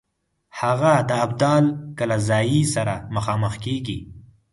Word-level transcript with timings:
هغه 0.59 0.93
د 1.09 1.11
ابدال 1.25 1.65
کلزايي 1.97 2.61
سره 2.75 2.93
مخامخ 3.15 3.53
کیږي. 3.65 3.99